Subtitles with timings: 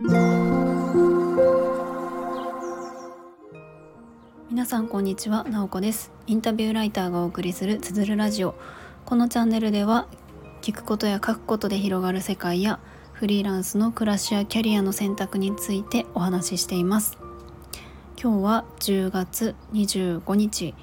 [0.00, 0.12] 皆
[4.64, 6.12] さんこんにちは、なおこです。
[6.28, 8.54] インタビューライターがお送りするつづるラジオ。
[9.04, 10.06] このチャンネルでは
[10.62, 12.78] 聞くことや書くことで広がる世界や
[13.12, 17.18] フリーランスの暮らしやキャリアの選択についてお話ししています。
[18.22, 20.76] 今日は10月25日、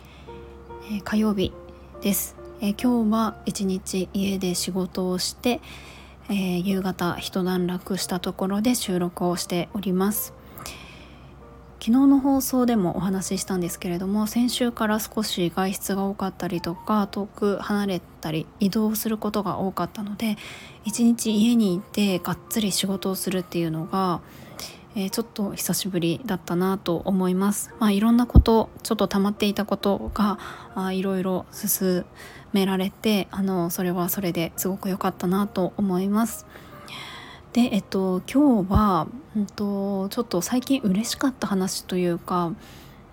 [0.92, 1.54] えー、火曜日
[2.02, 5.62] です、えー、今日は一日家で仕事をして、
[6.30, 10.34] えー、夕方一段落したところで収録をしております。
[11.80, 20.36] 昨日の放送でもお話ししたんですけれども先週から少し外出が多かったりとか遠く離れたり移動することが多かったので
[20.84, 24.22] 一日家にいてがっつり仕事をするっていうのが、
[24.95, 27.73] えー、ちょっと久しぶりだったなと思います。
[27.80, 30.40] まあ、いろんなことちょっと溜まっていたことが
[30.73, 32.05] あいろいろ進
[32.53, 36.45] められてあのそれはそれですごく良かったなと思います。
[37.52, 42.53] でえっと今日は、うんと、ちょっと最近嬉しかった話というか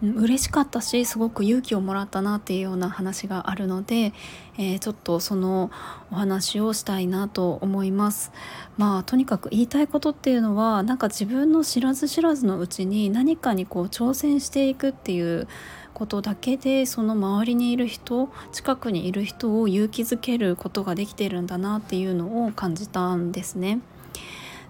[0.03, 4.13] 嬉しかったしすごく勇気をもらったなっていうような話があるので、
[4.59, 5.71] えー、ちょっとその
[6.11, 8.33] お話をしたいなと思います。
[8.77, 15.47] まあとにかく言いたいことっていうのはなんか自分の知らず知らずのうちに何かにこう挑戦していくっていう
[15.95, 23.79] ことだけでその周りにいる人近くにいる人を勇気づけることができてるんだなっていうのを感じたんですね。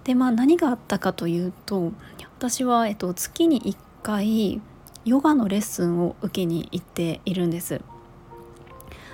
[0.04, 1.92] でまあ何があったかというと
[2.38, 4.60] 私は、えっと、月に1回
[5.04, 7.80] ヨガのレッスンを受けに行っているんです。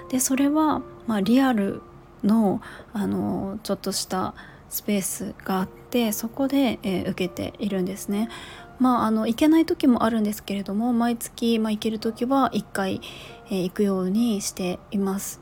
[0.08, 1.82] でそれは、まあ、リアル
[2.24, 2.60] の
[2.92, 4.34] あのちょっとした
[4.68, 8.28] スペースがあってそこで、えー、受けているんですね。
[8.78, 13.00] まあ、あの行けない時もあるんですけれども毎月、まあ、行ける時は1回、
[13.50, 15.40] えー、行くようにしています。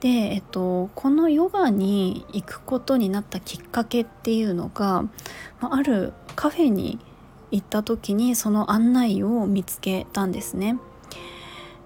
[0.00, 5.04] で、えっと、このヨガに行くことになったきっかけっていうのが
[5.60, 6.98] まあるカフェに
[7.54, 10.78] 行った時にその案内を見つけたんですね。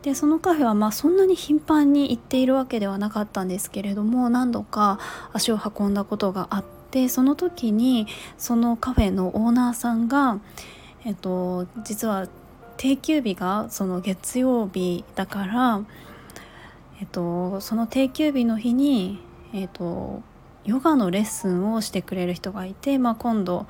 [0.03, 5.01] でそのカフェはまあそんなに頻繁に行っているわけではなかったんですけれども何度か
[5.33, 8.07] 足を運んだことがあってその時に
[8.39, 10.39] そのカフェのオーナーさんが、
[11.05, 12.29] えっと、実は
[12.77, 15.83] 定休日がその月曜日だから
[17.01, 19.21] えっと、その定休日の日に、
[19.53, 20.23] えっと、
[20.65, 23.67] ヨガのレッスンをしてくれる人がいて、まあ、今度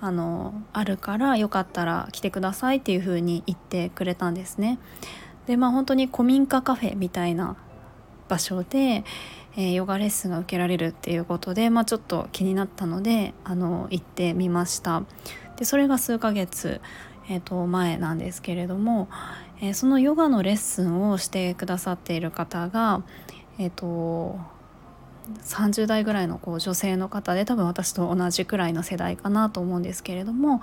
[0.00, 4.78] あのあるからよかったら来てくださいっていうふうに言ってくれたんですね。
[5.46, 7.56] でまあ本当に古民家カフェみたいな
[8.28, 9.04] 場所で、
[9.56, 15.02] えー、ヨガレッスンが受けられるっていうことで、まあ、ちょっと気になったのであの行ってみました。
[15.56, 16.80] でそれが数ヶ月、
[17.28, 19.08] えー、と前なんですけれども、
[19.60, 23.02] えー、そのヨガのレッスンをしてくださっている方が、
[23.58, 24.38] えーと、
[25.44, 30.60] 30代ぐらいのこう女性の方で多分私と同じくらいの世代かなと思うんですけれども、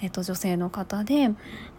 [0.00, 1.28] えーと、女性の方で、え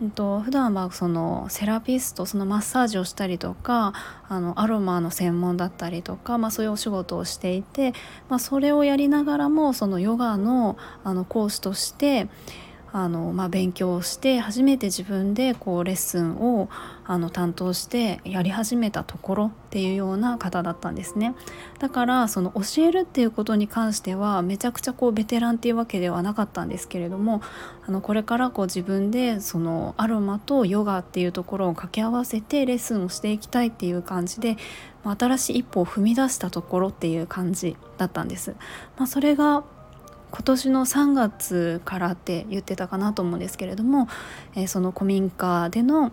[0.04, 3.94] ーと、普段はそのセラピストそのマッサージをしたりとか
[4.28, 7.94] あのアロマの専門だったりとか、まあ、そういうお仕事をしていて、
[8.30, 12.28] まあ、それをやりながらもそのヨガのあの講師として、
[12.94, 16.70] あの、まあ、勉強して初めて自分でこうレッスンを
[17.06, 21.36] あの担当してやり始めたところっていうような方だったんですね
[21.80, 27.42] だからその教えるっていうことに関してはめちゃくちゃこうベテランっていうわけではなかったんですけれども
[27.88, 34.58] あのこれからこう自分でそのアロマとヨガっていうところを掛け合わせてレッスンをしていきたいっていう感じで
[35.04, 38.56] 新しい一歩を踏み出したところっていう感じだったんです。
[38.98, 39.64] まあ、それが
[40.32, 44.08] 今年の3月からって言ってたかなと思うんですけれども、
[44.56, 46.12] えー、その古民家での、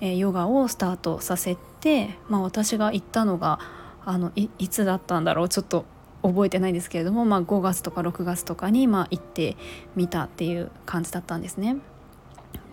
[0.00, 3.58] えー、ヨガをスタートさせて、まあ、私が行ったのが
[4.04, 5.86] あのいつだったんだろうちょっと
[6.22, 9.56] 覚えてないんですけれども、まあ、5月とか6月とかに、まあ、行って
[9.94, 11.76] みたっていう感じだったんですね。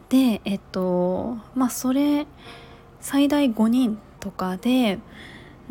[0.10, 2.28] でえっとまあそれ
[3.00, 5.00] 最大5人とかで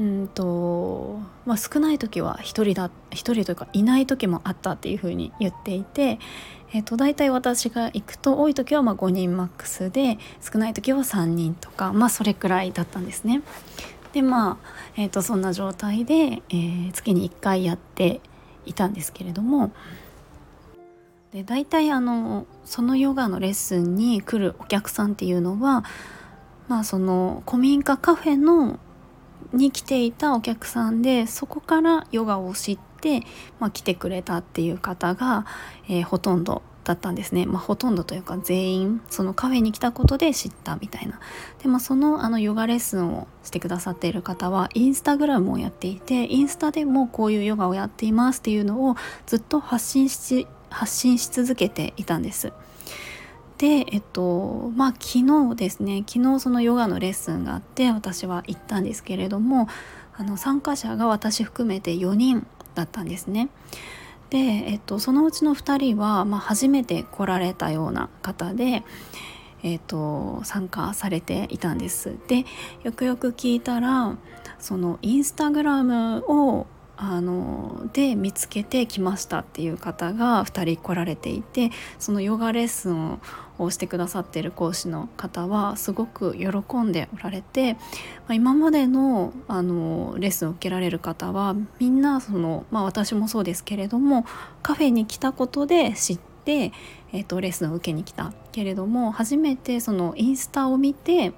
[0.00, 6.18] うんとまあ、少ない時は1人だ1人というかいない時もあったっていうふうに言っていて、
[6.72, 13.42] えー、と大体私が行くと多い時はま5人マックスで少ない時は3人とかまあそれくらいだったんですね。
[14.14, 14.56] でまあ、
[14.96, 18.22] えー、とそんな状態で、えー、月に1回やって
[18.64, 19.70] いたんですけれども
[21.32, 25.84] で大体あのそのヨガのレッスンに来るお客さんっていうのは
[26.68, 28.80] まあその古民家カフェの
[29.52, 33.22] に来ていたお客さんでそこからヨガを知って、
[33.58, 35.46] まあ、来てくれたっていう方が、
[35.88, 41.20] えー、ほとんどだったんですね、まあ、ほとんどというか全員そのカフェに来たことで知ったみたいな
[41.62, 48.96] でもそのあのヨガレッスンをしてくださっている方はインスタグラムをやっていてインスタでもこういうヨガをやっていますっていうのを
[49.26, 52.52] ずっと発信し発信し続けていたんです。
[53.60, 55.18] でえっとまあ昨
[55.50, 59.68] 日ですね昨日そのヨガのレッスンがあって私は行ったんですけれども
[60.16, 63.50] あの参加者が私含めて4人だったんですね。
[64.30, 68.84] で、えっと、そのうちの2人は、まあ、初めて来られたような方で、
[69.62, 72.16] えっと、参加されていたんです。
[72.28, 72.46] で
[72.82, 74.16] よくよく聞いたら
[74.58, 76.66] そのインスタグラムを
[77.02, 83.18] あので見つけてきましたっていう方が2人来られていてそのヨガレッスン
[83.58, 87.80] をしてくださっている講師の方はすごく喜んでおられて、ま
[88.28, 94.26] あ、今までのあのレッスンを受けられる方はみんなその、まあ、私もそうですけれども
[94.62, 96.72] カフェに来たことで知って、
[97.12, 101.32] えーとレッスンを受けに来たけれども初めてそのインスタを見て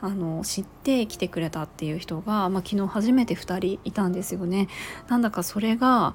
[0.00, 4.68] あの知って来てくれたっていう人が、まあ、昨日初めて2人いたんですよね。
[5.08, 6.14] なんだかそれが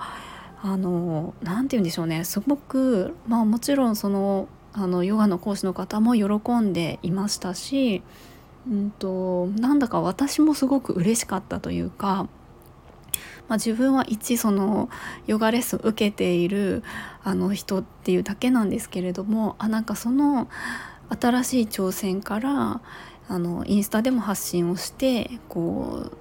[0.62, 8.04] あの何て言うんでしょうねすごく、まあ、もちろんそのあのヨガの講師の方も喜んでいましたし、
[8.70, 12.28] うんと、なんだか私もすごく嬉しかったというか、
[13.48, 14.90] まあ、自分は一その
[15.26, 16.84] ヨガレッスン受けている
[17.24, 20.48] あの人っていうだけなんですけれどもあなんかその
[21.20, 22.82] 新しい挑戦から
[23.30, 26.18] あのインスタでも発信をしてこう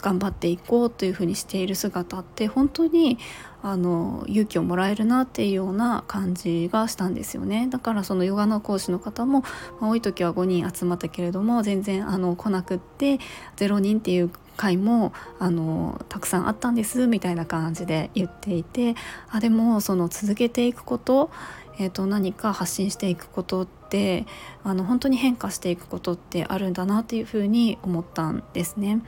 [0.00, 3.18] 頑張っていこうというふうにしている姿って本当に
[3.62, 7.68] あの勇気をもらえるなっていうような感じがしたんですよね。
[7.70, 9.40] だからそのヨガの講師の方も、
[9.80, 13.18] まあ、多い時は5人集まったけれども全然あの来なくって
[13.56, 18.94] 0人っていう回もあのたくさんあったんですみたいな感じで言っていて
[19.30, 21.30] あでもその続けていくこと
[21.78, 24.26] えー、と何か発信していくことって
[24.62, 29.02] あの本当に変化していくことってあるんだなっていうふうに思ったんですね。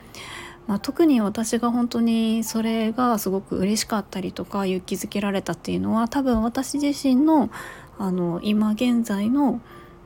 [0.67, 7.51] まあ、特に私が本当にそれがすごく嬉しかったりとか勇気づけられたっていうのは多分私自身の
[7.99, 9.61] あの今現在の、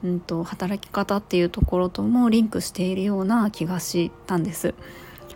[0.04, 4.74] うんと働き方っていうところともリンクしているような気がしたんです。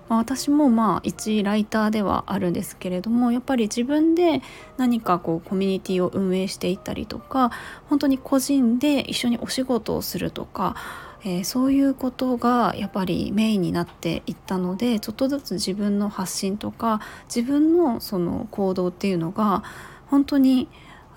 [0.08, 4.42] まあ、私もまあ一ライターではあるんですけれどもやっぱり自分で
[4.76, 7.50] 何かこうコミュニティを運営していったりとか
[7.88, 10.76] 本当に個人で一緒にお仕事をするとか、
[11.24, 17.00] えー、そういうことがやっぱりメインになっていったのでちょっとずつ自分の発信とか
[17.34, 19.62] 自分のその行動っていうのが
[20.06, 20.68] 本当に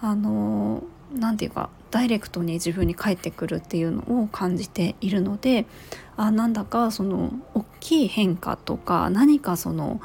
[0.02, 0.84] あの
[1.14, 5.66] 何て言うかダイレクトに自分に返ってくるっていうのを感じているので
[6.16, 10.02] あなんだかその大きい変化とか何かその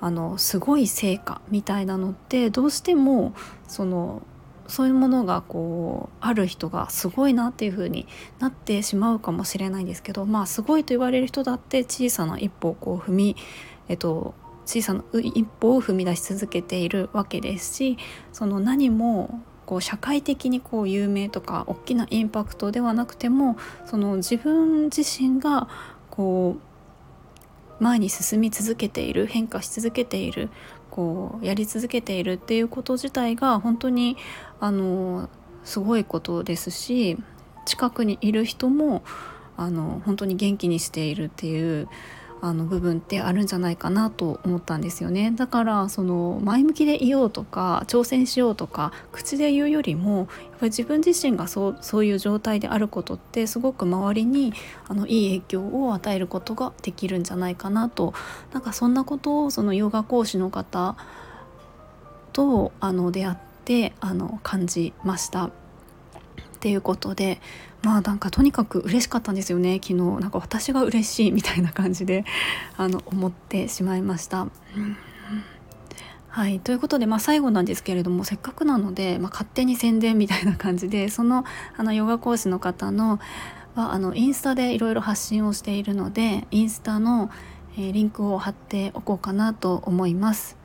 [0.00, 3.34] あのすごい成果みたいなのってどうしても
[3.66, 4.22] その
[4.68, 8.06] そういうものがこうある人がすごいなっていう風に
[8.38, 13.36] なってしまうかもしれないんですけどまあすごいと言われる人だって小さな一歩をこう踏み
[13.88, 14.34] えっと
[14.66, 17.96] 小さな一歩を踏み出し続けているわけですし
[18.32, 25.68] その何もこう社会的にこう有名とか大きなインパクトではなくてもその自分自身が
[26.08, 26.56] こ
[27.78, 30.48] う前に進み続けている変化し続けている
[30.90, 34.16] こうやり続けているっていうこと自体が本当に
[34.58, 35.28] あの
[35.64, 37.18] すごいことですし
[37.66, 39.02] 近くにいる人も
[39.58, 41.90] あの本当に元気にしているっていう
[42.40, 50.30] あの部分ってあるんじゃないかなと思ったんですよねだからその前向きでいようとか挑戦しようとか口で言うよりもやっぱ
[50.62, 54.52] り自分自身がそうそういう状態であることってすごく周りに
[54.88, 58.14] あのいい影響を与えることができるんじゃないかなと
[58.52, 60.96] なんかそんなことをそのヨガ講師の方
[62.32, 65.50] とあの出会ってあの感じました。
[66.58, 67.40] っていうことで
[67.82, 72.24] まあなんかとにかく嬉しかったんですよね昨日なんか私が嬉しいみたいな感じで
[72.76, 74.48] あの思ってしまいました。
[76.30, 81.44] はいということで、まあ、最後なんですけれどもせっかくなので、まあ、勝手に宣伝みたいな感じでその
[81.76, 83.18] あのヨガ講師の方の
[83.74, 87.30] はあのインスタでいろいろ発信をしているのでインスタの、
[87.76, 90.56] えー、リンクを貼っておこうかなと思います。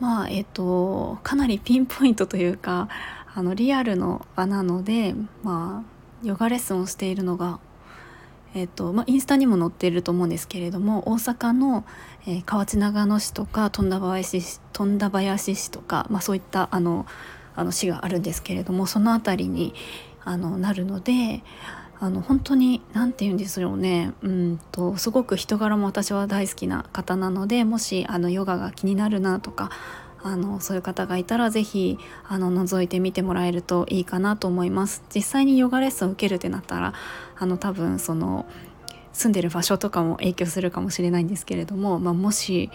[0.00, 2.88] まあえっ、ー、とかなりピンポイントというか
[3.34, 7.58] あのリアルの場なのでまあヨガレッスンをしているのが
[8.56, 11.84] えーとまあ、インスタにも載っていると思うんですけれども大阪の、
[12.24, 17.04] えー、河内長野市とか富田林市富田林市とか、まあ、そういったあの
[17.56, 19.74] あの市があるんですけれどもその辺りに
[20.24, 21.42] あのなるので
[21.98, 24.12] あの本当に何て言うんですよね。
[24.22, 29.70] うんとすごく人柄も私は大好きな方なのでもしあのヨガが気になるなとか
[30.24, 36.94] あのそういう方がいたら是非あの覗いてみてもらえるといいかなと思います実際にヨガレッスンを受けるってなったら
[37.36, 38.46] あの多分その
[39.12, 42.70] 住んでる場所とかも影響するかもしれないんですけれども、まあ、もし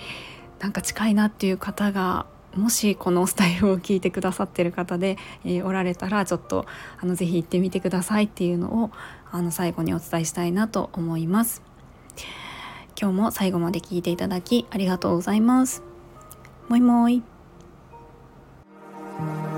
[0.59, 6.65] なんか近いなっていう方がもしこのスタイルを聞いてくださってる方で、えー、おられたらちょっと
[6.99, 8.91] あのぜひ行ってみてくださいっていうのを
[9.31, 11.61] あの最後にお伝えしたいなと思います。
[12.99, 15.83] 今日も最後まで聞いていただきありがとうございます。
[16.67, 17.23] もいもい。
[19.19, 19.48] Thank you.